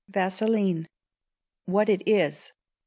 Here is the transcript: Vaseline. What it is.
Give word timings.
Vaseline. 0.07 0.87
What 1.67 1.87
it 1.87 2.01
is. 2.07 2.53